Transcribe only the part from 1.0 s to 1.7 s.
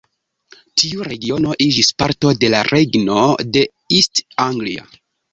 regiono